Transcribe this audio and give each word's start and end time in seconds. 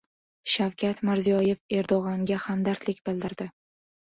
Shavkat 0.53 1.01
Mirziyoyev 1.09 1.77
Erdog‘anga 1.81 2.41
hamdardlik 2.47 3.07
bildirdi 3.11 3.49